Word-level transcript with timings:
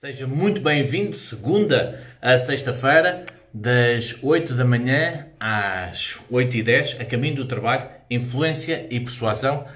Seja 0.00 0.28
muito 0.28 0.60
bem-vindo, 0.60 1.16
segunda 1.16 2.00
a 2.22 2.38
sexta-feira, 2.38 3.26
das 3.52 4.14
8 4.22 4.54
da 4.54 4.64
manhã 4.64 5.26
às 5.40 6.20
8 6.30 6.56
e 6.56 6.62
10, 6.62 7.00
a 7.00 7.04
caminho 7.04 7.34
do 7.34 7.46
trabalho, 7.46 7.90
influência 8.08 8.86
e 8.92 9.00
persuasão. 9.00 9.66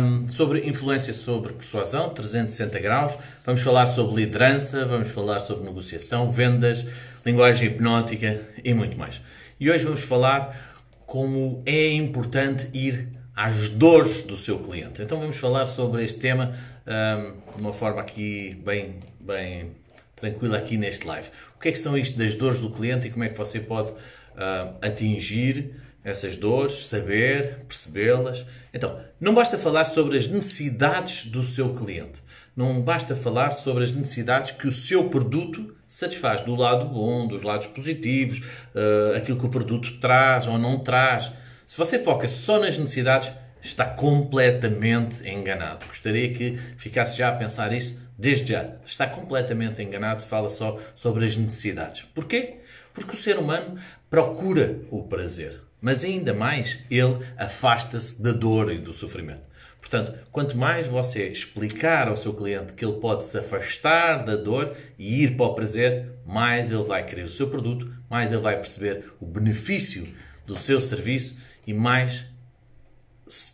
Um, 0.00 0.30
sobre 0.30 0.66
influência 0.66 1.12
sobre 1.12 1.52
persuasão, 1.52 2.08
360 2.08 2.80
graus. 2.80 3.18
Vamos 3.44 3.60
falar 3.60 3.86
sobre 3.86 4.24
liderança, 4.24 4.86
vamos 4.86 5.10
falar 5.10 5.40
sobre 5.40 5.66
negociação, 5.66 6.30
vendas, 6.30 6.86
linguagem 7.26 7.68
hipnótica 7.68 8.40
e 8.64 8.72
muito 8.72 8.96
mais. 8.96 9.20
E 9.60 9.70
hoje 9.70 9.84
vamos 9.84 10.04
falar 10.04 10.88
como 11.04 11.62
é 11.66 11.92
importante 11.92 12.70
ir 12.72 13.10
às 13.36 13.68
dores 13.68 14.22
do 14.22 14.36
seu 14.36 14.58
cliente. 14.58 15.02
Então 15.02 15.18
vamos 15.18 15.36
falar 15.36 15.66
sobre 15.66 16.02
este 16.02 16.20
tema 16.20 16.54
um, 16.86 17.56
de 17.56 17.60
uma 17.60 17.72
forma 17.72 18.00
aqui 18.00 18.58
bem, 18.64 19.00
bem 19.24 19.72
tranquila 20.14 20.58
aqui 20.58 20.76
neste 20.76 21.06
live. 21.06 21.28
O 21.56 21.58
que 21.58 21.68
é 21.68 21.72
que 21.72 21.78
são 21.78 21.96
isto 21.96 22.18
das 22.18 22.34
dores 22.34 22.60
do 22.60 22.70
cliente 22.70 23.08
e 23.08 23.10
como 23.10 23.24
é 23.24 23.28
que 23.28 23.38
você 23.38 23.58
pode 23.60 23.90
uh, 23.90 24.76
atingir 24.82 25.74
essas 26.04 26.36
dores, 26.36 26.86
saber, 26.86 27.60
percebê-las. 27.66 28.44
Então, 28.74 29.00
não 29.18 29.34
basta 29.34 29.56
falar 29.56 29.86
sobre 29.86 30.18
as 30.18 30.26
necessidades 30.26 31.26
do 31.26 31.42
seu 31.42 31.74
cliente. 31.74 32.22
Não 32.54 32.82
basta 32.82 33.16
falar 33.16 33.52
sobre 33.52 33.84
as 33.84 33.92
necessidades 33.92 34.52
que 34.52 34.68
o 34.68 34.72
seu 34.72 35.08
produto 35.08 35.74
satisfaz, 35.88 36.42
do 36.42 36.54
lado 36.54 36.84
bom, 36.86 37.26
dos 37.26 37.42
lados 37.42 37.66
positivos, 37.68 38.40
uh, 38.74 39.16
aquilo 39.16 39.38
que 39.38 39.46
o 39.46 39.48
produto 39.48 39.98
traz 39.98 40.46
ou 40.46 40.58
não 40.58 40.78
traz. 40.78 41.32
Se 41.66 41.78
você 41.78 41.98
foca 41.98 42.28
só 42.28 42.60
nas 42.60 42.76
necessidades, 42.76 43.32
está 43.62 43.86
completamente 43.86 45.26
enganado. 45.26 45.86
Gostaria 45.86 46.34
que 46.34 46.58
ficasse 46.76 47.16
já 47.16 47.30
a 47.30 47.32
pensar 47.32 47.72
isso 47.72 48.03
desde 48.16 48.52
já. 48.52 48.76
Está 48.86 49.06
completamente 49.06 49.82
enganado 49.82 50.22
se 50.22 50.28
fala 50.28 50.50
só 50.50 50.80
sobre 50.94 51.26
as 51.26 51.36
necessidades. 51.36 52.02
Porquê? 52.14 52.56
Porque 52.92 53.14
o 53.14 53.18
ser 53.18 53.38
humano 53.38 53.78
procura 54.08 54.80
o 54.90 55.02
prazer, 55.02 55.60
mas 55.80 56.04
ainda 56.04 56.32
mais 56.32 56.78
ele 56.90 57.18
afasta-se 57.36 58.22
da 58.22 58.32
dor 58.32 58.70
e 58.70 58.78
do 58.78 58.92
sofrimento. 58.92 59.42
Portanto, 59.80 60.18
quanto 60.32 60.56
mais 60.56 60.86
você 60.86 61.28
explicar 61.28 62.08
ao 62.08 62.16
seu 62.16 62.32
cliente 62.32 62.72
que 62.72 62.84
ele 62.84 62.98
pode 63.00 63.26
se 63.26 63.36
afastar 63.36 64.24
da 64.24 64.34
dor 64.34 64.74
e 64.98 65.22
ir 65.22 65.36
para 65.36 65.44
o 65.44 65.54
prazer, 65.54 66.10
mais 66.24 66.72
ele 66.72 66.84
vai 66.84 67.04
querer 67.04 67.24
o 67.24 67.28
seu 67.28 67.50
produto, 67.50 67.92
mais 68.08 68.32
ele 68.32 68.40
vai 68.40 68.56
perceber 68.56 69.04
o 69.20 69.26
benefício 69.26 70.08
do 70.46 70.56
seu 70.56 70.80
serviço 70.80 71.36
e 71.66 71.74
mais 71.74 72.24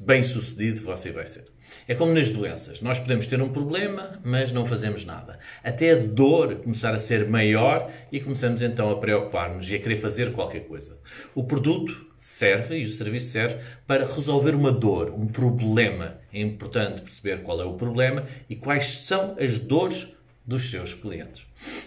bem 0.01 0.23
sucedido 0.23 0.81
você 0.83 1.11
vai 1.11 1.27
ser. 1.27 1.50
É 1.87 1.95
como 1.95 2.13
nas 2.13 2.31
doenças. 2.31 2.81
Nós 2.81 2.99
podemos 2.99 3.27
ter 3.27 3.41
um 3.41 3.49
problema, 3.49 4.21
mas 4.25 4.53
não 4.53 4.65
fazemos 4.65 5.05
nada. 5.05 5.39
Até 5.63 5.93
a 5.93 5.97
dor 5.97 6.57
começar 6.57 6.95
a 6.95 6.99
ser 6.99 7.29
maior 7.29 7.91
e 8.11 8.21
começamos 8.21 8.63
então 8.63 8.91
a 8.91 8.99
preocupar-nos 8.99 9.71
e 9.71 9.75
a 9.75 9.79
querer 9.79 9.97
fazer 9.97 10.33
qualquer 10.33 10.61
coisa. 10.61 10.99
O 11.35 11.45
produto 11.45 12.11
serve 12.17 12.79
e 12.79 12.85
o 12.85 12.89
serviço 12.89 13.31
serve 13.31 13.59
para 13.87 14.05
resolver 14.05 14.55
uma 14.55 14.71
dor, 14.71 15.11
um 15.11 15.27
problema. 15.27 16.19
É 16.33 16.41
importante 16.41 17.01
perceber 17.03 17.43
qual 17.43 17.61
é 17.61 17.65
o 17.65 17.75
problema 17.75 18.27
e 18.49 18.57
quais 18.57 18.99
são 18.99 19.37
as 19.41 19.59
dores 19.59 20.15
dos 20.47 20.71
seus 20.71 20.95
clientes. 20.95 21.43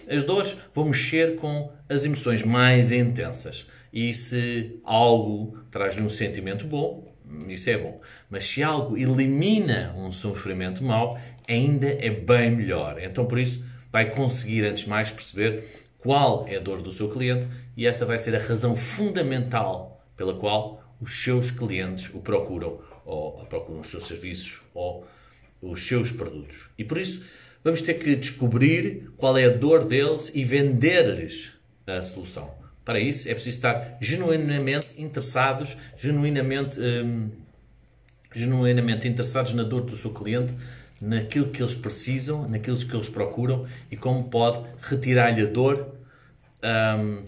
As 0.08 0.24
dores 0.24 0.56
vão 0.72 0.86
mexer 0.86 1.36
com 1.36 1.72
as 1.88 2.04
emoções 2.04 2.42
mais 2.42 2.90
intensas. 2.90 3.66
E 3.92 4.12
se 4.12 4.80
algo 4.82 5.58
traz-lhe 5.70 6.02
um 6.02 6.08
sentimento 6.08 6.66
bom, 6.66 7.13
isso 7.48 7.70
é 7.70 7.78
bom. 7.78 8.00
Mas 8.30 8.46
se 8.46 8.62
algo 8.62 8.96
elimina 8.96 9.94
um 9.96 10.12
sofrimento 10.12 10.82
mau, 10.82 11.18
ainda 11.48 11.86
é 11.86 12.10
bem 12.10 12.50
melhor. 12.50 13.00
Então, 13.00 13.26
por 13.26 13.38
isso, 13.38 13.64
vai 13.92 14.10
conseguir, 14.10 14.64
antes 14.64 14.84
de 14.84 14.88
mais, 14.88 15.10
perceber 15.10 15.64
qual 15.98 16.46
é 16.48 16.56
a 16.56 16.60
dor 16.60 16.82
do 16.82 16.92
seu 16.92 17.10
cliente 17.10 17.46
e 17.76 17.86
essa 17.86 18.04
vai 18.04 18.18
ser 18.18 18.36
a 18.36 18.38
razão 18.38 18.76
fundamental 18.76 20.04
pela 20.16 20.34
qual 20.34 20.82
os 21.00 21.22
seus 21.22 21.50
clientes 21.50 22.10
o 22.14 22.20
procuram, 22.20 22.80
ou 23.04 23.44
procuram 23.46 23.80
os 23.80 23.90
seus 23.90 24.06
serviços, 24.06 24.62
ou 24.74 25.06
os 25.60 25.86
seus 25.86 26.12
produtos. 26.12 26.68
E 26.78 26.84
por 26.84 26.98
isso, 26.98 27.24
vamos 27.62 27.82
ter 27.82 27.94
que 27.94 28.14
descobrir 28.16 29.10
qual 29.16 29.36
é 29.36 29.46
a 29.46 29.50
dor 29.50 29.84
deles 29.84 30.30
e 30.34 30.44
vender-lhes 30.44 31.52
a 31.86 32.02
solução. 32.02 32.63
Para 32.84 33.00
isso 33.00 33.28
é 33.28 33.34
preciso 33.34 33.56
estar 33.56 33.96
genuinamente 34.00 35.00
interessados, 35.00 35.76
genuinamente, 35.96 36.78
hum, 36.78 37.30
genuinamente 38.34 39.08
interessados 39.08 39.54
na 39.54 39.62
dor 39.62 39.82
do 39.82 39.96
seu 39.96 40.12
cliente, 40.12 40.52
naquilo 41.00 41.48
que 41.48 41.62
eles 41.62 41.74
precisam, 41.74 42.46
naquilo 42.46 42.76
que 42.76 42.94
eles 42.94 43.08
procuram 43.08 43.66
e 43.90 43.96
como 43.96 44.24
pode 44.24 44.62
retirar-lhe 44.82 45.42
a 45.42 45.46
dor, 45.46 45.94
hum, 46.62 47.24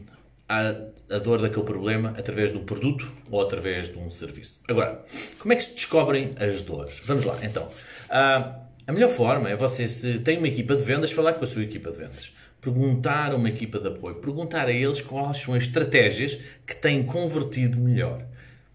a, 0.47 0.75
a 1.11 1.19
dor 1.19 1.41
daquele 1.41 1.65
problema 1.65 2.15
através 2.19 2.53
de 2.53 2.59
um 2.59 2.65
produto 2.65 3.11
ou 3.31 3.41
através 3.41 3.91
de 3.91 3.99
um 3.99 4.11
serviço. 4.11 4.61
Agora, 4.69 5.05
como 5.39 5.55
é 5.55 5.57
que 5.57 5.65
se 5.65 5.75
descobrem 5.75 6.33
as 6.39 6.63
dores? 6.63 7.01
Vamos 7.05 7.25
lá, 7.25 7.39
então. 7.43 7.65
Uh, 7.65 8.67
a 8.87 8.93
melhor 8.93 9.09
forma 9.09 9.49
é 9.49 9.57
você, 9.57 9.89
se 9.89 10.19
tem 10.19 10.37
uma 10.37 10.49
equipa 10.49 10.77
de 10.77 10.83
vendas, 10.83 11.11
falar 11.11 11.33
com 11.33 11.45
a 11.45 11.49
sua 11.49 11.63
equipa 11.63 11.91
de 11.91 11.99
vendas 11.99 12.36
perguntar 12.67 13.31
a 13.31 13.37
uma 13.37 13.49
equipa 13.49 13.79
de 13.79 13.87
apoio, 13.87 14.17
perguntar 14.17 14.67
a 14.67 14.73
eles 14.73 15.01
quais 15.01 15.37
são 15.37 15.55
as 15.55 15.63
estratégias 15.63 16.41
que 16.67 16.75
têm 16.75 17.05
convertido 17.05 17.79
melhor. 17.79 18.27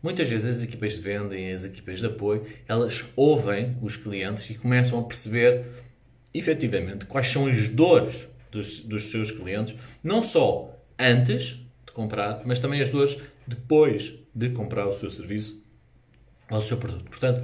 Muitas 0.01 0.29
vezes 0.29 0.57
as 0.57 0.63
equipas 0.63 0.93
de 0.93 1.01
venda 1.01 1.37
e 1.37 1.51
as 1.51 1.65
equipas 1.65 1.99
de 1.99 2.05
apoio, 2.05 2.45
elas 2.69 3.03
ouvem 3.17 3.75
os 3.81 3.97
clientes 3.97 4.49
e 4.49 4.55
começam 4.55 4.97
a 4.97 5.03
perceber 5.03 5.65
efetivamente 6.33 7.05
quais 7.05 7.27
são 7.27 7.47
as 7.47 7.67
dores 7.67 8.29
dos, 8.49 8.79
dos 8.79 9.11
seus 9.11 9.29
clientes, 9.29 9.75
não 10.01 10.23
só 10.23 10.73
antes 10.97 11.59
de 11.85 11.91
comprar, 11.93 12.43
mas 12.45 12.59
também 12.59 12.81
as 12.81 12.89
dores 12.89 13.21
depois 13.45 14.15
de 14.33 14.51
comprar 14.51 14.87
o 14.87 14.93
seu 14.93 15.11
serviço 15.11 15.61
ou 16.49 16.59
o 16.59 16.63
seu 16.63 16.77
produto. 16.77 17.09
Portanto, 17.09 17.43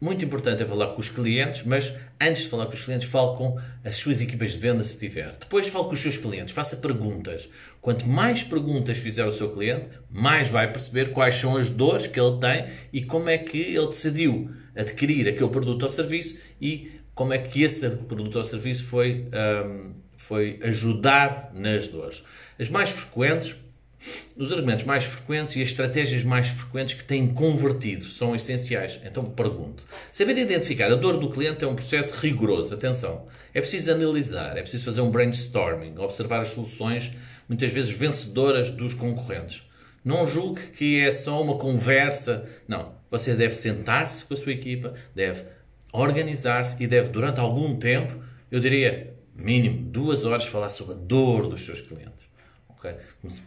muito 0.00 0.24
importante 0.24 0.62
é 0.62 0.66
falar 0.66 0.88
com 0.88 1.00
os 1.00 1.10
clientes, 1.10 1.62
mas 1.64 1.94
antes 2.18 2.44
de 2.44 2.48
falar 2.48 2.66
com 2.66 2.72
os 2.72 2.82
clientes, 2.82 3.06
fale 3.06 3.36
com 3.36 3.60
as 3.84 3.96
suas 3.96 4.22
equipas 4.22 4.52
de 4.52 4.58
venda 4.58 4.82
se 4.82 4.98
tiver. 4.98 5.36
Depois 5.38 5.68
fale 5.68 5.84
com 5.84 5.92
os 5.92 6.00
seus 6.00 6.16
clientes, 6.16 6.54
faça 6.54 6.76
perguntas. 6.76 7.50
Quanto 7.82 8.08
mais 8.08 8.42
perguntas 8.42 8.96
fizer 8.96 9.26
o 9.26 9.30
seu 9.30 9.52
cliente, 9.52 9.88
mais 10.10 10.48
vai 10.48 10.72
perceber 10.72 11.12
quais 11.12 11.34
são 11.34 11.56
as 11.56 11.68
dores 11.68 12.06
que 12.06 12.18
ele 12.18 12.38
tem 12.38 12.68
e 12.92 13.02
como 13.02 13.28
é 13.28 13.36
que 13.36 13.58
ele 13.58 13.88
decidiu 13.88 14.50
adquirir 14.74 15.28
aquele 15.28 15.50
produto 15.50 15.82
ou 15.82 15.90
serviço 15.90 16.38
e 16.60 16.92
como 17.14 17.34
é 17.34 17.38
que 17.38 17.62
esse 17.62 17.88
produto 17.90 18.36
ou 18.36 18.44
serviço 18.44 18.86
foi, 18.86 19.26
um, 19.66 19.92
foi 20.16 20.58
ajudar 20.62 21.50
nas 21.52 21.88
dores. 21.88 22.24
As 22.58 22.70
mais 22.70 22.88
frequentes 22.88 23.54
os 24.36 24.50
argumentos 24.50 24.84
mais 24.84 25.04
frequentes 25.04 25.56
e 25.56 25.62
as 25.62 25.68
estratégias 25.68 26.22
mais 26.22 26.48
frequentes 26.48 26.94
que 26.94 27.04
têm 27.04 27.28
convertido 27.28 28.06
são 28.06 28.34
essenciais. 28.34 29.00
Então 29.04 29.24
pergunto. 29.24 29.84
Saber 30.10 30.36
identificar 30.38 30.90
a 30.90 30.96
dor 30.96 31.18
do 31.18 31.30
cliente 31.30 31.64
é 31.64 31.68
um 31.68 31.74
processo 31.74 32.14
rigoroso. 32.16 32.74
Atenção. 32.74 33.26
É 33.52 33.60
preciso 33.60 33.92
analisar, 33.92 34.56
é 34.56 34.62
preciso 34.62 34.84
fazer 34.84 35.00
um 35.00 35.10
brainstorming, 35.10 35.98
observar 35.98 36.40
as 36.40 36.48
soluções, 36.48 37.12
muitas 37.48 37.72
vezes 37.72 37.90
vencedoras 37.90 38.70
dos 38.70 38.94
concorrentes. 38.94 39.64
Não 40.04 40.26
julgue 40.26 40.62
que 40.76 41.00
é 41.00 41.12
só 41.12 41.42
uma 41.42 41.58
conversa. 41.58 42.46
Não. 42.66 42.94
Você 43.10 43.34
deve 43.34 43.54
sentar-se 43.54 44.24
com 44.24 44.34
a 44.34 44.36
sua 44.36 44.52
equipa, 44.52 44.94
deve 45.14 45.44
organizar-se 45.92 46.82
e 46.82 46.86
deve, 46.86 47.08
durante 47.10 47.40
algum 47.40 47.76
tempo, 47.76 48.22
eu 48.50 48.60
diria, 48.60 49.14
mínimo 49.34 49.88
duas 49.88 50.24
horas, 50.24 50.46
falar 50.46 50.68
sobre 50.68 50.94
a 50.94 50.96
dor 50.96 51.48
dos 51.48 51.60
seus 51.62 51.80
clientes. 51.80 52.29
Okay? 52.80 52.96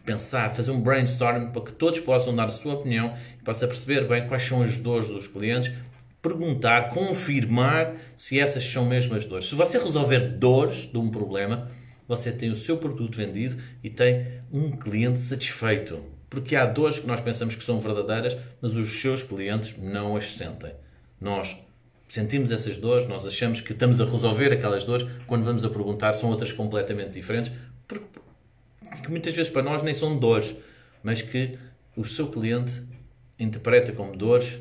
Pensar, 0.05 0.49
fazer 0.51 0.69
um 0.69 0.79
brainstorming 0.79 1.51
para 1.51 1.63
que 1.63 1.71
todos 1.71 1.99
possam 1.99 2.35
dar 2.35 2.45
a 2.45 2.51
sua 2.51 2.75
opinião 2.75 3.17
e 3.39 3.43
possa 3.43 3.67
perceber 3.67 4.07
bem 4.07 4.27
quais 4.27 4.43
são 4.43 4.61
as 4.61 4.77
dores 4.77 5.09
dos 5.09 5.25
clientes, 5.25 5.73
perguntar, 6.21 6.89
confirmar 6.89 7.95
se 8.15 8.39
essas 8.39 8.63
são 8.63 8.85
mesmo 8.85 9.15
as 9.15 9.25
dores. 9.25 9.49
Se 9.49 9.55
você 9.55 9.79
resolver 9.79 10.19
dores 10.37 10.89
de 10.91 10.97
um 10.97 11.09
problema, 11.09 11.71
você 12.07 12.31
tem 12.31 12.51
o 12.51 12.55
seu 12.55 12.77
produto 12.77 13.17
vendido 13.17 13.57
e 13.83 13.89
tem 13.89 14.27
um 14.51 14.71
cliente 14.71 15.19
satisfeito. 15.19 15.99
Porque 16.29 16.55
há 16.55 16.65
dores 16.65 16.99
que 16.99 17.07
nós 17.07 17.19
pensamos 17.19 17.55
que 17.55 17.63
são 17.63 17.81
verdadeiras, 17.81 18.37
mas 18.61 18.73
os 18.73 19.01
seus 19.01 19.23
clientes 19.23 19.75
não 19.77 20.15
as 20.15 20.35
sentem. 20.37 20.73
Nós 21.19 21.57
sentimos 22.07 22.51
essas 22.51 22.77
dores, 22.77 23.07
nós 23.07 23.25
achamos 23.25 23.61
que 23.61 23.71
estamos 23.71 23.99
a 23.99 24.05
resolver 24.05 24.53
aquelas 24.53 24.83
dores, 24.83 25.07
quando 25.25 25.43
vamos 25.43 25.65
a 25.65 25.69
perguntar 25.69 26.13
são 26.13 26.29
outras 26.29 26.51
completamente 26.51 27.11
diferentes, 27.11 27.51
porque 27.87 28.22
que 29.03 29.11
muitas 29.11 29.35
vezes 29.35 29.51
para 29.51 29.61
nós 29.61 29.83
nem 29.83 29.93
são 29.93 30.17
dores, 30.17 30.55
mas 31.03 31.21
que 31.21 31.57
o 31.95 32.03
seu 32.05 32.27
cliente 32.27 32.81
interpreta 33.39 33.91
como 33.91 34.15
dores 34.15 34.57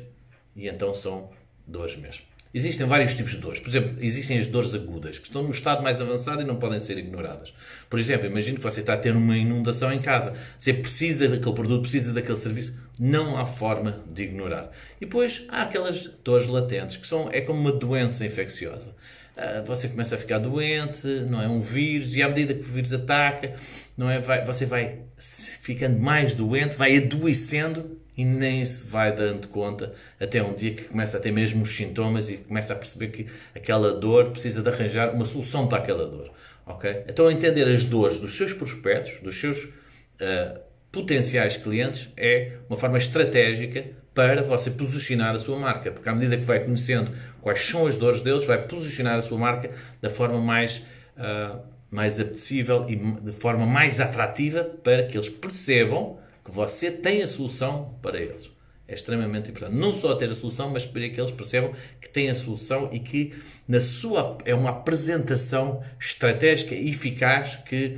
e 0.55 0.67
então 0.67 0.93
são 0.93 1.31
dores 1.65 1.95
mesmo. 1.95 2.33
Existem 2.53 2.85
vários 2.85 3.15
tipos 3.15 3.31
de 3.31 3.39
dores. 3.39 3.59
Por 3.59 3.67
exemplo, 3.67 3.95
existem 3.99 4.37
as 4.37 4.45
dores 4.45 4.75
agudas, 4.75 5.17
que 5.17 5.25
estão 5.25 5.41
no 5.41 5.49
estado 5.49 5.81
mais 5.81 5.99
avançado 5.99 6.43
e 6.43 6.45
não 6.45 6.57
podem 6.57 6.79
ser 6.79 6.99
ignoradas. 6.99 7.51
Por 7.89 7.97
exemplo, 7.97 8.27
imagine 8.27 8.57
que 8.57 8.63
você 8.63 8.81
está 8.81 8.93
a 8.93 8.97
ter 8.97 9.15
uma 9.15 9.35
inundação 9.35 9.91
em 9.91 9.99
casa. 9.99 10.35
Você 10.59 10.71
precisa 10.71 11.27
daquele 11.27 11.55
produto, 11.55 11.81
precisa 11.81 12.13
daquele 12.13 12.37
serviço. 12.37 12.77
Não 12.99 13.39
há 13.39 13.47
forma 13.47 14.03
de 14.05 14.23
ignorar. 14.23 14.71
E 15.01 15.05
depois 15.05 15.45
há 15.49 15.63
aquelas 15.63 16.05
dores 16.23 16.45
latentes, 16.45 16.97
que 16.97 17.07
são, 17.07 17.27
é 17.31 17.41
como 17.41 17.59
uma 17.59 17.71
doença 17.71 18.23
infecciosa. 18.23 18.93
Ah, 19.35 19.63
você 19.65 19.87
começa 19.87 20.15
a 20.15 20.17
ficar 20.17 20.37
doente, 20.37 21.07
não 21.29 21.41
é? 21.41 21.47
Um 21.47 21.59
vírus, 21.59 22.15
e 22.15 22.21
à 22.21 22.27
medida 22.27 22.53
que 22.53 22.61
o 22.61 22.63
vírus 22.63 22.93
ataca, 22.93 23.55
não 23.97 24.09
é? 24.09 24.19
Vai, 24.19 24.45
você 24.45 24.65
vai 24.65 24.99
ficando 25.17 25.99
mais 25.99 26.33
doente, 26.33 26.75
vai 26.75 26.97
adoecendo 26.97 27.97
e 28.15 28.23
nem 28.23 28.63
se 28.63 28.85
vai 28.85 29.15
dando 29.15 29.47
conta 29.47 29.93
até 30.19 30.43
um 30.43 30.53
dia 30.53 30.73
que 30.73 30.83
começa 30.83 31.17
a 31.17 31.19
ter 31.19 31.31
mesmo 31.31 31.63
os 31.63 31.75
sintomas 31.75 32.29
e 32.29 32.37
começa 32.37 32.73
a 32.73 32.75
perceber 32.75 33.07
que 33.07 33.27
aquela 33.55 33.93
dor 33.93 34.29
precisa 34.29 34.61
de 34.61 34.69
arranjar 34.69 35.15
uma 35.15 35.25
solução 35.25 35.67
para 35.67 35.79
aquela 35.79 36.05
dor. 36.05 36.31
ok? 36.65 37.05
Então, 37.07 37.31
entender 37.31 37.67
as 37.67 37.85
dores 37.85 38.19
dos 38.19 38.37
seus 38.37 38.53
prospectos, 38.53 39.19
dos 39.19 39.39
seus 39.39 39.63
uh, 39.63 40.59
potenciais 40.91 41.57
clientes, 41.57 42.09
é 42.15 42.57
uma 42.69 42.77
forma 42.77 42.99
estratégica 42.99 43.83
para 44.13 44.43
você 44.43 44.69
posicionar 44.69 45.33
a 45.35 45.39
sua 45.39 45.57
marca, 45.57 45.91
porque 45.91 46.07
à 46.07 46.13
medida 46.13 46.37
que 46.37 46.43
vai 46.43 46.59
conhecendo 46.59 47.11
quais 47.41 47.65
são 47.65 47.87
as 47.87 47.97
dores 47.97 48.21
deles, 48.21 48.45
vai 48.45 48.61
posicionar 48.61 49.17
a 49.17 49.21
sua 49.21 49.37
marca 49.37 49.71
da 50.01 50.09
forma 50.09 50.39
mais, 50.39 50.85
uh, 51.17 51.59
mais 51.89 52.19
apetecível 52.19 52.85
e 52.87 52.95
de 52.95 53.31
forma 53.31 53.65
mais 53.65 53.99
atrativa 53.99 54.63
para 54.63 55.03
que 55.03 55.17
eles 55.17 55.29
percebam 55.29 56.17
que 56.45 56.51
você 56.51 56.91
tem 56.91 57.23
a 57.23 57.27
solução 57.27 57.95
para 58.01 58.19
eles. 58.19 58.51
É 58.87 58.93
extremamente 58.93 59.49
importante. 59.49 59.75
Não 59.75 59.93
só 59.93 60.13
ter 60.13 60.29
a 60.29 60.35
solução, 60.35 60.69
mas 60.69 60.85
para 60.85 61.07
que 61.09 61.19
eles 61.19 61.31
percebam 61.31 61.71
que 62.01 62.09
têm 62.09 62.29
a 62.29 62.35
solução 62.35 62.89
e 62.91 62.99
que 62.99 63.33
na 63.67 63.79
sua 63.79 64.37
é 64.45 64.53
uma 64.53 64.71
apresentação 64.71 65.81
estratégica 65.99 66.75
e 66.75 66.89
eficaz 66.89 67.55
que 67.65 67.97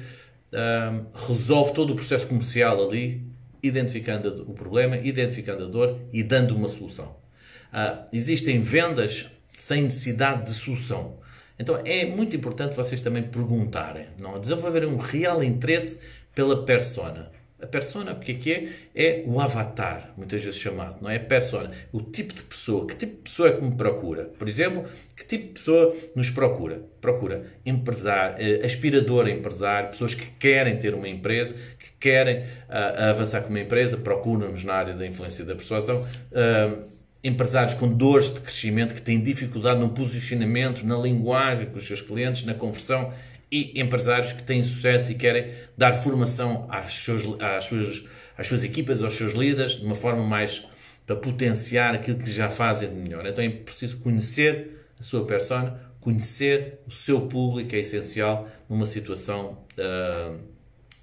um, 0.54 1.06
resolve 1.28 1.74
todo 1.74 1.92
o 1.92 1.96
processo 1.96 2.28
comercial 2.28 2.88
ali, 2.88 3.22
identificando 3.62 4.44
o 4.50 4.54
problema, 4.54 4.98
identificando 4.98 5.66
a 5.66 5.68
dor 5.68 6.00
e 6.12 6.24
dando 6.24 6.56
uma 6.56 6.68
solução. 6.68 7.16
Uh, 7.74 8.06
existem 8.14 8.62
vendas 8.62 9.30
sem 9.58 9.84
necessidade 9.84 10.46
de 10.46 10.54
solução. 10.54 11.18
Então 11.58 11.82
é 11.86 12.06
muito 12.06 12.36
importante 12.36 12.76
vocês 12.76 13.02
também 13.02 13.24
perguntarem, 13.24 14.08
não? 14.18 14.40
desenvolver 14.40 14.86
um 14.86 14.98
real 14.98 15.44
interesse 15.44 16.00
pela 16.34 16.66
persona. 16.66 17.32
A 17.62 17.66
persona, 17.66 18.12
o 18.12 18.20
que 18.20 18.34
é 18.34 18.36
que 18.36 18.52
é? 18.52 18.70
É 18.94 19.24
o 19.26 19.40
avatar, 19.40 20.14
muitas 20.18 20.44
vezes 20.44 20.60
chamado, 20.60 21.02
não 21.02 21.10
é? 21.10 21.18
Persona. 21.18 21.72
O 21.92 22.02
tipo 22.02 22.34
de 22.34 22.44
pessoa. 22.44 22.86
Que 22.86 22.96
tipo 22.96 23.16
de 23.16 23.22
pessoa 23.22 23.50
é 23.50 23.54
que 23.54 23.64
me 23.64 23.76
procura? 23.76 24.26
Por 24.26 24.48
exemplo, 24.48 24.84
que 25.16 25.26
tipo 25.26 25.48
de 25.48 25.54
pessoa 25.54 25.96
nos 26.14 26.30
procura? 26.30 26.84
Procura 27.00 27.46
empresário, 27.66 28.36
eh, 28.40 28.66
aspirador 28.66 29.26
a 29.26 29.32
empresário, 29.32 29.90
pessoas 29.90 30.14
que 30.14 30.26
querem 30.32 30.78
ter 30.78 30.94
uma 30.94 31.08
empresa, 31.08 31.56
que 32.06 32.12
querem 32.12 32.40
uh, 32.40 33.10
avançar 33.10 33.42
com 33.42 33.50
uma 33.50 33.60
empresa, 33.60 33.98
procuram-nos 33.98 34.64
na 34.64 34.74
área 34.74 34.94
da 34.94 35.08
influência 35.08 35.44
da 35.44 35.56
persuasão. 35.56 36.00
Uh, 36.02 36.86
empresários 37.24 37.74
com 37.74 37.92
dores 37.92 38.32
de 38.32 38.40
crescimento, 38.40 38.94
que 38.94 39.02
têm 39.02 39.20
dificuldade 39.20 39.80
no 39.80 39.90
posicionamento, 39.90 40.86
na 40.86 40.96
linguagem 40.96 41.66
com 41.66 41.78
os 41.78 41.88
seus 41.88 42.02
clientes, 42.02 42.46
na 42.46 42.54
conversão 42.54 43.12
e 43.52 43.82
empresários 43.82 44.34
que 44.34 44.44
têm 44.44 44.64
sucesso 44.64 45.12
e 45.12 45.16
querem 45.16 45.52
dar 45.76 45.94
formação 45.94 46.68
às 46.70 46.94
suas, 46.94 47.24
às 47.42 47.66
suas, 47.66 48.04
às 48.38 48.46
suas 48.46 48.64
equipas, 48.64 49.02
aos 49.02 49.16
seus 49.16 49.34
líderes, 49.34 49.80
de 49.80 49.86
uma 49.86 49.96
forma 49.96 50.24
mais 50.24 50.68
para 51.08 51.16
potenciar 51.16 51.96
aquilo 51.96 52.20
que 52.20 52.32
já 52.32 52.52
fazem 52.52 52.90
de 52.90 52.96
melhor. 52.96 53.26
Então 53.26 53.44
é 53.44 53.50
preciso 53.50 53.98
conhecer 53.98 54.86
a 55.00 55.04
sua 55.04 55.26
persona, 55.26 55.80
conhecer 56.00 56.80
o 56.88 56.92
seu 56.92 57.22
público 57.22 57.76
é 57.76 57.80
essencial 57.80 58.48
numa 58.70 58.86
situação 58.86 59.58
uh, 59.80 60.55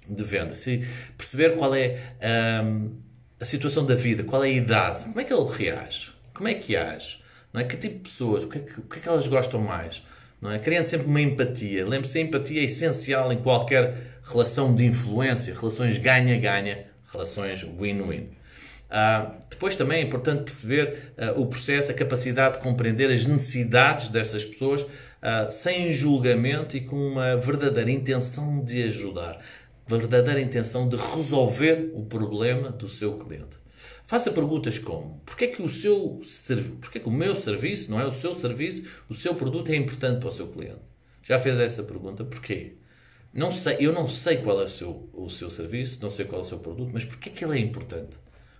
de 0.07 0.23
venda. 0.23 0.55
Se 0.55 0.87
perceber 1.17 1.55
qual 1.57 1.73
é 1.75 1.99
uh, 2.19 2.91
a 3.39 3.45
situação 3.45 3.85
da 3.85 3.95
vida, 3.95 4.23
qual 4.23 4.43
é 4.43 4.47
a 4.47 4.51
idade, 4.51 5.05
como 5.05 5.19
é 5.19 5.23
que 5.23 5.33
ele 5.33 5.49
reage, 5.49 6.11
como 6.33 6.47
é 6.47 6.53
que 6.53 6.75
age, 6.75 7.23
não 7.51 7.61
é? 7.61 7.63
que 7.63 7.77
tipo 7.77 7.95
de 7.95 8.09
pessoas, 8.09 8.43
o 8.43 8.49
que 8.49 8.57
é 8.57 8.61
que, 8.61 8.81
que, 8.81 8.99
é 8.99 9.01
que 9.01 9.07
elas 9.07 9.27
gostam 9.27 9.61
mais 9.61 10.03
não 10.43 10.51
é? 10.51 10.59
Criando 10.59 10.83
sempre 10.83 11.07
uma 11.07 11.21
empatia. 11.21 11.87
Lembre-se, 11.87 12.17
a 12.17 12.21
empatia 12.21 12.59
é 12.59 12.65
essencial 12.65 13.31
em 13.31 13.37
qualquer 13.37 14.19
relação 14.25 14.75
de 14.75 14.85
influência, 14.85 15.53
relações 15.53 15.97
ganha-ganha, 15.97 16.85
relações 17.09 17.63
win-win. 17.63 18.27
Uh, 18.91 19.33
depois 19.49 19.77
também 19.77 19.99
é 19.99 20.01
importante 20.01 20.43
perceber 20.43 21.13
uh, 21.17 21.39
o 21.39 21.47
processo, 21.47 21.91
a 21.91 21.93
capacidade 21.93 22.57
de 22.57 22.59
compreender 22.63 23.09
as 23.09 23.25
necessidades 23.25 24.09
dessas 24.09 24.43
pessoas 24.43 24.81
uh, 24.81 25.49
sem 25.49 25.93
julgamento 25.93 26.75
e 26.75 26.81
com 26.81 26.97
uma 26.97 27.37
verdadeira 27.37 27.89
intenção 27.89 28.61
de 28.61 28.83
ajudar, 28.83 29.39
verdadeira 29.87 30.41
intenção 30.41 30.87
de 30.87 30.95
resolver 30.95 31.91
o 31.93 32.03
problema 32.05 32.69
do 32.69 32.87
seu 32.87 33.17
cliente. 33.17 33.57
Faça 34.05 34.31
perguntas 34.31 34.77
como: 34.77 35.21
porquê 35.25 35.45
é 35.45 35.47
que 35.47 35.61
o 35.61 35.69
seu 35.69 36.21
porquê 36.81 36.97
é 36.97 37.01
que 37.01 37.09
o 37.09 37.11
meu 37.11 37.35
serviço, 37.35 37.91
não 37.91 37.99
é 37.99 38.05
o 38.05 38.13
seu 38.13 38.35
serviço, 38.35 38.87
o 39.09 39.13
seu 39.13 39.35
produto 39.35 39.69
é 39.69 39.75
importante 39.75 40.19
para 40.19 40.29
o 40.29 40.31
seu 40.31 40.47
cliente? 40.47 40.81
Já 41.23 41.39
fez 41.39 41.59
essa 41.59 41.83
pergunta? 41.83 42.23
Porquê? 42.23 42.73
Não 43.33 43.51
sei, 43.51 43.77
eu 43.79 43.91
não 43.91 44.07
sei 44.07 44.37
qual 44.37 44.61
é 44.61 44.65
o 44.65 44.69
seu, 44.69 45.09
o 45.13 45.29
seu 45.29 45.49
serviço, 45.49 45.99
não 46.01 46.09
sei 46.09 46.25
qual 46.25 46.41
é 46.41 46.43
o 46.43 46.47
seu 46.47 46.59
produto, 46.59 46.91
mas 46.93 47.03
porquê 47.03 47.29
é 47.29 47.31
que 47.31 47.43
ele 47.43 47.57
é 47.57 47.59
importante? 47.59 48.17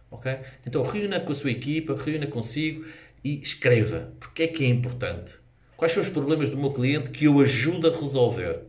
Ok? 0.09 0.39
Então 0.65 0.83
reúna 0.83 1.19
com 1.19 1.31
a 1.31 1.35
sua 1.35 1.51
equipa, 1.51 1.95
reúna 1.95 2.27
consigo 2.27 2.85
e 3.23 3.39
escreva 3.39 4.11
porque 4.19 4.43
é 4.43 4.47
que 4.47 4.63
é 4.63 4.67
importante. 4.67 5.33
Quais 5.77 5.91
são 5.91 6.01
os 6.01 6.09
problemas 6.09 6.49
do 6.49 6.57
meu 6.57 6.71
cliente 6.71 7.09
que 7.09 7.25
eu 7.25 7.39
ajudo 7.39 7.87
a 7.87 7.91
resolver? 7.91 8.61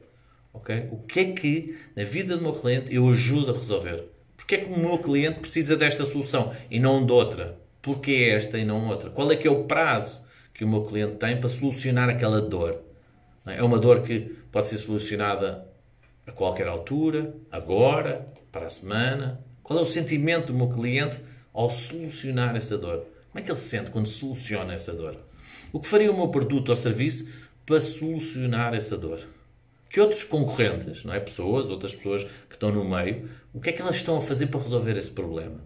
Ok? 0.54 0.88
O 0.92 0.98
que 0.98 1.20
é 1.20 1.32
que 1.32 1.78
na 1.96 2.04
vida 2.04 2.36
do 2.36 2.42
meu 2.42 2.54
cliente 2.54 2.94
eu 2.94 3.08
ajudo 3.08 3.50
a 3.50 3.54
resolver? 3.54 4.04
Porque 4.36 4.54
é 4.54 4.58
que 4.58 4.72
o 4.72 4.78
meu 4.78 4.98
cliente 4.98 5.40
precisa 5.40 5.76
desta 5.76 6.04
solução 6.04 6.54
e 6.70 6.78
não 6.78 7.04
de 7.04 7.12
outra? 7.12 7.58
Porque 7.82 8.12
é 8.12 8.30
esta 8.36 8.56
e 8.56 8.64
não 8.64 8.88
outra? 8.88 9.10
Qual 9.10 9.30
é 9.30 9.36
que 9.36 9.48
é 9.48 9.50
o 9.50 9.64
prazo 9.64 10.22
que 10.54 10.64
o 10.64 10.68
meu 10.68 10.84
cliente 10.84 11.16
tem 11.16 11.38
para 11.38 11.48
solucionar 11.48 12.08
aquela 12.08 12.40
dor? 12.40 12.80
É 13.44 13.62
uma 13.62 13.78
dor 13.78 14.02
que 14.02 14.20
pode 14.50 14.68
ser 14.68 14.78
solucionada 14.78 15.66
a 16.26 16.32
qualquer 16.32 16.66
altura, 16.68 17.34
agora, 17.50 18.26
para 18.50 18.66
a 18.66 18.70
semana. 18.70 19.40
Qual 19.62 19.78
é 19.78 19.82
o 19.82 19.86
sentimento 19.86 20.46
do 20.46 20.54
meu 20.54 20.68
cliente 20.68 21.18
ao 21.52 21.70
solucionar 21.70 22.56
essa 22.56 22.78
dor? 22.78 23.06
Como 23.30 23.42
é 23.42 23.42
que 23.42 23.50
ele 23.50 23.58
se 23.58 23.68
sente 23.68 23.90
quando 23.90 24.06
soluciona 24.06 24.72
essa 24.72 24.92
dor? 24.92 25.18
O 25.72 25.80
que 25.80 25.88
faria 25.88 26.10
o 26.10 26.16
meu 26.16 26.28
produto 26.28 26.68
ou 26.68 26.76
serviço 26.76 27.26
para 27.66 27.80
solucionar 27.80 28.72
essa 28.74 28.96
dor? 28.96 29.33
Que 29.94 30.00
outros 30.00 30.24
concorrentes, 30.24 31.04
não 31.04 31.14
é? 31.14 31.20
Pessoas, 31.20 31.70
outras 31.70 31.94
pessoas 31.94 32.24
que 32.24 32.54
estão 32.54 32.72
no 32.72 32.84
meio, 32.84 33.30
o 33.52 33.60
que 33.60 33.70
é 33.70 33.72
que 33.72 33.80
elas 33.80 33.94
estão 33.94 34.16
a 34.16 34.20
fazer 34.20 34.48
para 34.48 34.60
resolver 34.60 34.98
esse 34.98 35.12
problema? 35.12 35.60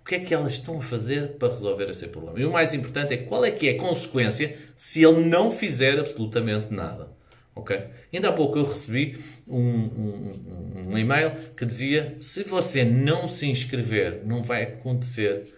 O 0.00 0.04
que 0.06 0.14
é 0.14 0.20
que 0.20 0.32
elas 0.32 0.54
estão 0.54 0.78
a 0.78 0.80
fazer 0.80 1.32
para 1.32 1.52
resolver 1.52 1.90
esse 1.90 2.08
problema? 2.08 2.40
E 2.40 2.44
o 2.46 2.50
mais 2.50 2.72
importante 2.72 3.12
é 3.12 3.18
qual 3.18 3.44
é 3.44 3.50
que 3.50 3.68
é 3.68 3.72
a 3.72 3.78
consequência 3.78 4.56
se 4.78 5.04
ele 5.04 5.26
não 5.26 5.50
fizer 5.50 6.00
absolutamente 6.00 6.72
nada. 6.72 7.10
Ok? 7.54 7.78
Ainda 8.10 8.30
há 8.30 8.32
pouco 8.32 8.58
eu 8.58 8.64
recebi 8.64 9.22
um, 9.46 9.60
um, 9.60 10.86
um 10.88 10.96
e-mail 10.96 11.32
que 11.54 11.66
dizia 11.66 12.16
se 12.18 12.44
você 12.44 12.82
não 12.82 13.28
se 13.28 13.46
inscrever, 13.46 14.22
não 14.24 14.42
vai 14.42 14.62
acontecer 14.62 15.52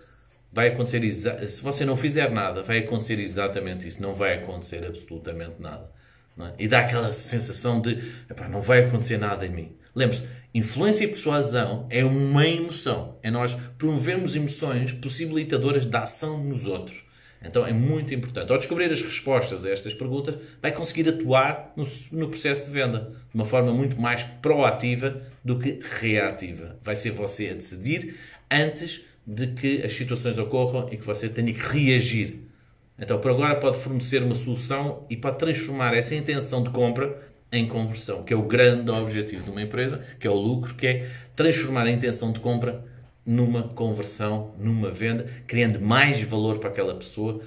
vai 0.52 0.70
acontecer 0.70 1.08
se 1.48 1.62
você 1.62 1.84
não 1.84 1.96
fizer 1.96 2.32
nada, 2.32 2.64
vai 2.64 2.78
acontecer 2.78 3.20
exatamente 3.20 3.86
isso, 3.86 4.02
não 4.02 4.12
vai 4.12 4.34
acontecer 4.34 4.84
absolutamente 4.84 5.62
nada. 5.62 6.01
É? 6.38 6.52
E 6.58 6.68
dá 6.68 6.80
aquela 6.80 7.12
sensação 7.12 7.80
de 7.80 8.02
não 8.50 8.62
vai 8.62 8.84
acontecer 8.84 9.18
nada 9.18 9.46
em 9.46 9.50
mim. 9.50 9.76
Lembre-se, 9.94 10.26
influência 10.54 11.04
e 11.04 11.08
persuasão 11.08 11.86
é 11.90 12.04
uma 12.04 12.46
emoção. 12.46 13.18
É 13.22 13.30
nós 13.30 13.54
promovermos 13.76 14.34
emoções 14.34 14.92
possibilitadoras 14.92 15.84
da 15.84 16.04
ação 16.04 16.42
nos 16.42 16.66
outros. 16.66 17.04
Então 17.44 17.66
é 17.66 17.72
muito 17.72 18.14
importante. 18.14 18.50
Ao 18.50 18.58
descobrir 18.58 18.86
as 18.86 19.02
respostas 19.02 19.64
a 19.64 19.70
estas 19.70 19.92
perguntas, 19.92 20.36
vai 20.60 20.72
conseguir 20.72 21.08
atuar 21.08 21.72
no, 21.76 21.84
no, 22.12 22.28
processo 22.28 22.64
de 22.64 22.70
venda 22.70 23.12
de 23.28 23.34
uma 23.34 23.44
forma 23.44 23.72
muito 23.72 24.00
mais 24.00 24.22
proativa 24.40 25.20
do 25.44 25.58
que 25.58 25.80
reativa. 26.00 26.78
Vai 26.82 26.94
ser 26.94 27.10
você 27.10 27.48
a 27.48 27.54
decidir 27.54 28.16
antes 28.50 29.04
de 29.26 29.48
que 29.48 29.82
as 29.82 29.92
situações 29.92 30.38
ocorram 30.38 30.88
e 30.90 30.96
que 30.96 31.04
você 31.04 31.28
tenha 31.28 31.52
que 31.52 31.60
reagir 31.60 32.51
então, 32.98 33.18
por 33.18 33.30
agora, 33.30 33.56
pode 33.56 33.78
fornecer 33.78 34.22
uma 34.22 34.34
solução 34.34 35.06
e 35.08 35.16
pode 35.16 35.38
transformar 35.38 35.94
essa 35.94 36.14
intenção 36.14 36.62
de 36.62 36.70
compra 36.70 37.30
em 37.50 37.66
conversão, 37.66 38.22
que 38.22 38.32
é 38.32 38.36
o 38.36 38.42
grande 38.42 38.90
objetivo 38.90 39.44
de 39.44 39.50
uma 39.50 39.62
empresa, 39.62 40.02
que 40.18 40.26
é 40.26 40.30
o 40.30 40.34
lucro, 40.34 40.74
que 40.74 40.86
é 40.86 41.10
transformar 41.34 41.84
a 41.84 41.90
intenção 41.90 42.32
de 42.32 42.40
compra 42.40 42.84
numa 43.24 43.62
conversão, 43.62 44.54
numa 44.58 44.90
venda, 44.90 45.26
criando 45.46 45.80
mais 45.80 46.20
valor 46.22 46.58
para 46.58 46.70
aquela 46.70 46.94
pessoa, 46.94 47.40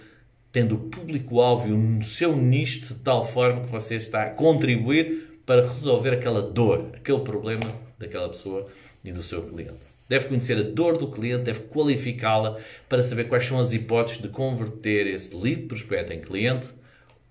tendo 0.51 0.75
o 0.75 0.79
público-alvo 0.89 1.67
no 1.67 2.03
seu 2.03 2.35
nicho 2.35 2.93
de 2.93 2.99
tal 3.01 3.25
forma 3.25 3.65
que 3.65 3.71
você 3.71 3.95
está 3.95 4.23
a 4.23 4.29
contribuir 4.29 5.41
para 5.45 5.61
resolver 5.61 6.13
aquela 6.13 6.41
dor, 6.41 6.91
aquele 6.93 7.19
problema 7.19 7.63
daquela 7.99 8.29
pessoa 8.29 8.67
e 9.03 9.11
do 9.11 9.21
seu 9.21 9.43
cliente. 9.43 9.94
Deve 10.07 10.27
conhecer 10.27 10.57
a 10.57 10.63
dor 10.63 10.97
do 10.97 11.09
cliente, 11.09 11.45
deve 11.45 11.61
qualificá-la 11.61 12.59
para 12.87 13.01
saber 13.01 13.27
quais 13.27 13.45
são 13.45 13.59
as 13.59 13.73
hipóteses 13.73 14.21
de 14.21 14.29
converter 14.29 15.07
esse 15.07 15.35
lead 15.35 15.63
prospecto 15.63 16.13
em 16.13 16.19
cliente 16.19 16.67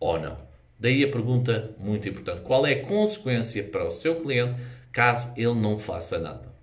ou 0.00 0.18
não. 0.18 0.36
Daí 0.78 1.04
a 1.04 1.08
pergunta 1.08 1.74
muito 1.78 2.08
importante: 2.08 2.42
qual 2.42 2.66
é 2.66 2.72
a 2.72 2.82
consequência 2.82 3.62
para 3.62 3.86
o 3.86 3.90
seu 3.90 4.16
cliente 4.16 4.60
caso 4.92 5.32
ele 5.36 5.54
não 5.54 5.78
faça 5.78 6.18
nada? 6.18 6.54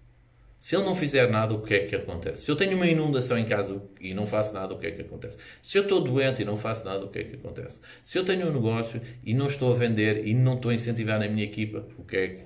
Se 0.62 0.75
ele 0.75 0.86
não 0.86 0.96
fizer 0.96 1.27
nada, 1.27 1.56
o 1.56 1.62
que 1.63 1.74
é 1.74 1.88
que 1.88 1.96
acontece? 1.96 2.44
Se 2.44 2.51
eu 2.51 2.56
tenho 2.56 2.75
uma 2.75 2.86
inundação 2.86 3.36
em 3.36 3.46
casa 3.46 3.82
e 4.00 4.13
não 4.13 4.27
faço 4.27 4.53
nada, 4.53 4.75
o 4.75 4.77
que 4.77 4.86
é 4.86 4.91
que 4.91 5.01
acontece? 5.01 5.39
Se 5.60 5.75
eu 5.75 5.82
estou 5.82 6.01
doente 6.01 6.44
e 6.44 6.46
não 6.46 6.56
faço 6.56 6.86
nada, 6.86 7.03
o 7.03 7.10
que 7.10 7.18
é 7.18 7.24
que 7.24 7.36
acontece? 7.36 7.82
Se 8.03 8.20
eu 8.20 8.24
tenho 8.24 8.48
um 8.48 8.53
negócio 8.53 9.01
e 9.25 9.34
não 9.34 9.48
estou 9.48 9.74
a 9.74 9.75
vender 9.75 10.27
e 10.27 10.36
não 10.36 10.53
estou 10.53 10.70
a 10.70 10.75
incentivar 10.75 11.20
na 11.20 11.27
minha 11.27 11.44
equipa, 11.44 11.88
o 11.98 12.03
que 12.03 12.15
é 12.15 12.27
que, 12.27 12.44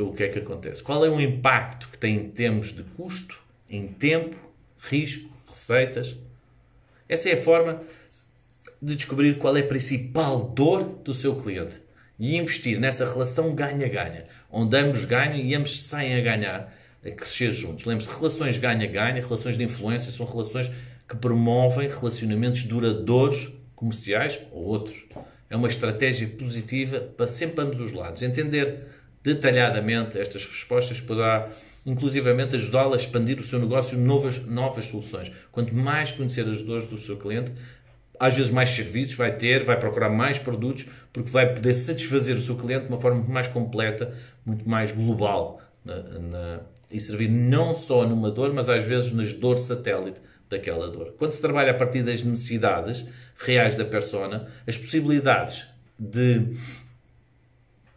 o 0.00 0.12
que, 0.12 0.22
é 0.22 0.28
que 0.28 0.38
acontece? 0.38 0.82
Qual 0.82 1.04
é 1.04 1.08
o 1.08 1.20
impacto 1.20 1.88
que 1.88 1.98
tem 1.98 2.16
em 2.16 2.28
termos 2.30 2.72
de 2.72 2.82
custo, 2.82 3.38
em 3.68 3.88
tempo, 3.88 4.36
risco, 4.78 5.30
receitas? 5.48 6.16
Essa 7.08 7.30
é 7.30 7.34
a 7.34 7.42
forma 7.42 7.82
de 8.80 8.94
descobrir 8.94 9.38
qual 9.38 9.56
é 9.56 9.60
a 9.60 9.66
principal 9.66 10.40
dor 10.40 10.84
do 10.84 11.12
seu 11.12 11.34
cliente 11.36 11.76
e 12.18 12.36
investir 12.36 12.78
nessa 12.80 13.04
relação 13.04 13.54
ganha-ganha, 13.54 14.26
onde 14.50 14.76
ambos 14.76 15.04
ganham 15.04 15.36
e 15.36 15.54
ambos 15.54 15.82
saem 15.82 16.16
a 16.16 16.20
ganhar 16.20 16.74
a 17.04 17.10
crescer 17.10 17.52
juntos. 17.52 17.84
Lembre-se, 17.84 18.10
relações 18.10 18.56
ganha-ganha, 18.56 19.22
relações 19.22 19.56
de 19.56 19.64
influência, 19.64 20.10
são 20.10 20.26
relações 20.26 20.70
que 21.08 21.16
promovem 21.16 21.88
relacionamentos 21.88 22.64
duradouros, 22.64 23.52
comerciais 23.74 24.38
ou 24.52 24.64
outros. 24.64 25.06
É 25.48 25.56
uma 25.56 25.68
estratégia 25.68 26.28
positiva 26.28 27.00
para 27.00 27.26
sempre 27.26 27.64
ambos 27.64 27.80
os 27.80 27.92
lados. 27.92 28.22
Entender 28.22 28.86
detalhadamente 29.22 30.18
estas 30.18 30.44
respostas 30.46 31.00
poderá, 31.00 31.48
inclusivamente, 31.84 32.56
ajudá-lo 32.56 32.94
a 32.94 32.96
expandir 32.96 33.38
o 33.38 33.42
seu 33.42 33.58
negócio 33.58 33.98
novas, 33.98 34.44
novas 34.44 34.86
soluções. 34.86 35.32
Quanto 35.52 35.74
mais 35.74 36.12
conhecer 36.12 36.46
as 36.48 36.62
dores 36.62 36.86
do 36.86 36.96
seu 36.96 37.16
cliente, 37.16 37.52
às 38.18 38.34
vezes 38.34 38.50
mais 38.50 38.70
serviços 38.70 39.14
vai 39.14 39.36
ter, 39.36 39.64
vai 39.64 39.78
procurar 39.78 40.08
mais 40.08 40.38
produtos, 40.38 40.86
porque 41.12 41.30
vai 41.30 41.54
poder 41.54 41.72
satisfazer 41.74 42.36
o 42.36 42.40
seu 42.40 42.56
cliente 42.56 42.86
de 42.86 42.88
uma 42.88 43.00
forma 43.00 43.18
muito 43.18 43.32
mais 43.32 43.46
completa, 43.46 44.14
muito 44.44 44.68
mais 44.68 44.90
global 44.90 45.60
na, 45.84 46.02
na, 46.02 46.60
e 46.90 46.98
servir 46.98 47.28
não 47.28 47.76
só 47.76 48.06
numa 48.06 48.30
dor, 48.30 48.52
mas 48.52 48.68
às 48.68 48.84
vezes 48.84 49.12
nas 49.12 49.32
dores 49.32 49.62
satélite 49.62 50.20
daquela 50.48 50.88
dor. 50.90 51.14
Quando 51.18 51.32
se 51.32 51.40
trabalha 51.40 51.70
a 51.70 51.74
partir 51.74 52.02
das 52.02 52.22
necessidades 52.22 53.06
reais 53.38 53.76
da 53.76 53.84
persona, 53.84 54.48
as 54.66 54.76
possibilidades 54.76 55.66
de, 55.98 56.56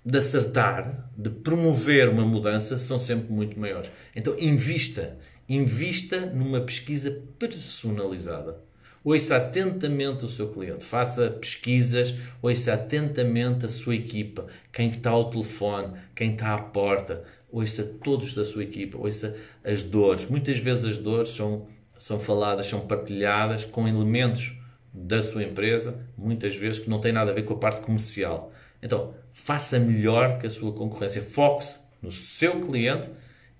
de 0.03 0.17
acertar, 0.17 1.09
de 1.15 1.29
promover 1.29 2.09
uma 2.09 2.25
mudança 2.25 2.77
são 2.77 2.97
sempre 2.97 3.31
muito 3.31 3.59
maiores. 3.59 3.91
Então, 4.15 4.35
invista, 4.39 5.17
invista 5.47 6.25
numa 6.25 6.61
pesquisa 6.61 7.21
personalizada. 7.37 8.57
Ouça 9.03 9.37
atentamente 9.37 10.25
o 10.25 10.29
seu 10.29 10.49
cliente, 10.49 10.85
faça 10.85 11.31
pesquisas, 11.31 12.13
ouça 12.39 12.73
atentamente 12.73 13.65
a 13.65 13.69
sua 13.69 13.95
equipa, 13.95 14.45
quem 14.71 14.89
está 14.89 15.09
ao 15.09 15.31
telefone, 15.31 15.93
quem 16.15 16.33
está 16.33 16.53
à 16.53 16.61
porta, 16.61 17.23
ouça 17.51 17.83
todos 17.83 18.35
da 18.35 18.45
sua 18.45 18.63
equipa, 18.63 18.99
ouça 18.99 19.35
as 19.63 19.81
dores. 19.81 20.29
Muitas 20.29 20.59
vezes 20.59 20.85
as 20.85 20.97
dores 20.99 21.29
são, 21.29 21.67
são 21.97 22.19
faladas, 22.19 22.67
são 22.67 22.81
partilhadas 22.81 23.65
com 23.65 23.87
elementos 23.87 24.55
da 24.93 25.23
sua 25.23 25.43
empresa, 25.43 25.99
muitas 26.15 26.55
vezes 26.55 26.79
que 26.79 26.89
não 26.89 27.01
tem 27.01 27.11
nada 27.11 27.31
a 27.31 27.33
ver 27.33 27.43
com 27.43 27.55
a 27.55 27.57
parte 27.57 27.81
comercial. 27.81 28.53
Então, 28.81 29.13
faça 29.31 29.79
melhor 29.79 30.39
que 30.39 30.47
a 30.47 30.49
sua 30.49 30.71
concorrência. 30.73 31.21
Foque-se 31.21 31.79
no 32.01 32.11
seu 32.11 32.61
cliente 32.61 33.09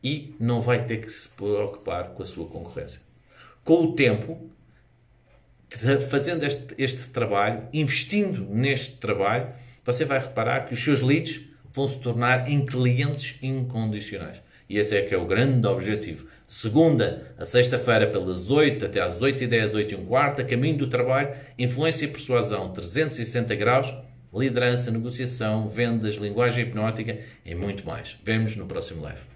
e 0.03 0.35
não 0.39 0.61
vai 0.61 0.85
ter 0.85 0.97
que 0.97 1.09
se 1.09 1.29
preocupar 1.29 2.09
com 2.09 2.23
a 2.23 2.25
sua 2.25 2.47
concorrência. 2.47 3.01
Com 3.63 3.83
o 3.83 3.93
tempo, 3.93 4.49
fazendo 6.09 6.43
este, 6.43 6.73
este 6.77 7.09
trabalho, 7.09 7.67
investindo 7.71 8.45
neste 8.49 8.97
trabalho, 8.97 9.49
você 9.85 10.05
vai 10.05 10.19
reparar 10.19 10.65
que 10.65 10.73
os 10.73 10.83
seus 10.83 11.01
leads 11.01 11.41
vão 11.71 11.87
se 11.87 11.99
tornar 11.99 12.49
em 12.49 12.65
clientes 12.65 13.37
incondicionais. 13.41 14.41
E 14.67 14.77
esse 14.77 14.95
é 14.95 15.01
que 15.01 15.13
é 15.13 15.17
o 15.17 15.25
grande 15.25 15.67
objetivo. 15.67 16.27
Segunda 16.47 17.33
a 17.37 17.45
sexta-feira, 17.45 18.07
pelas 18.07 18.49
8 18.49 18.85
até 18.85 19.01
às 19.01 19.21
8 19.21 19.43
e 19.43 19.47
10, 19.47 19.75
8 19.75 19.91
e 19.91 19.97
um 19.97 20.05
quarto, 20.05 20.41
a 20.41 20.45
caminho 20.45 20.77
do 20.77 20.87
trabalho, 20.87 21.35
influência 21.59 22.05
e 22.05 22.07
persuasão 22.07 22.71
360 22.71 23.53
graus, 23.55 23.93
liderança, 24.33 24.91
negociação, 24.91 25.67
vendas, 25.67 26.15
linguagem 26.15 26.65
hipnótica 26.65 27.19
e 27.45 27.53
muito 27.55 27.85
mais. 27.85 28.17
Vemos 28.23 28.55
no 28.55 28.65
próximo 28.65 29.01
live. 29.01 29.30